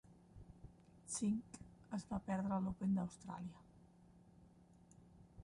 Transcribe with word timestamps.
Czink 1.15 1.59
es 1.99 2.07
va 2.13 2.21
perdre 2.31 2.59
l'Open 2.65 2.97
d'Austràlia. 2.97 3.63